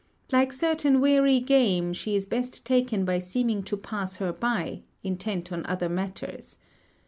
[0.31, 5.51] Like certain wary game, she is best taken by seeming to pass her by, intent
[5.51, 6.57] on other matters.